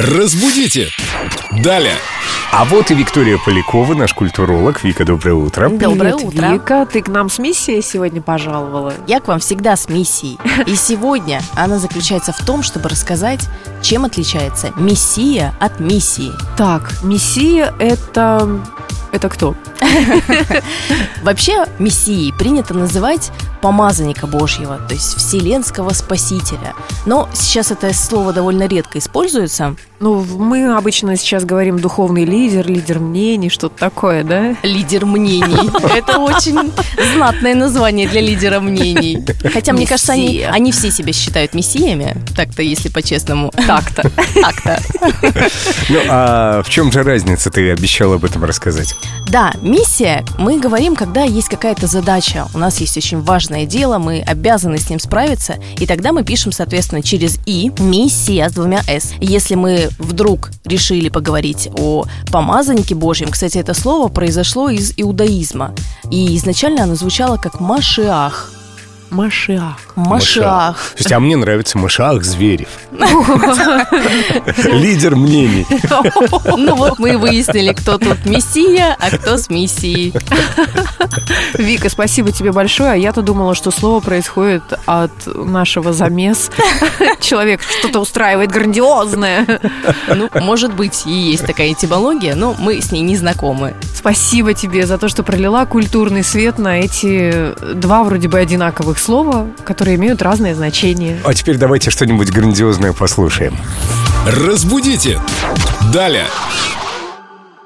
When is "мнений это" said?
35.04-36.18